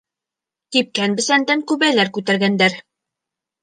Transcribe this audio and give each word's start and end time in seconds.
Кипкән 0.77 1.15
бесәндән 1.21 1.63
күбәләр 1.75 2.13
күтәргәндәр. 2.19 2.83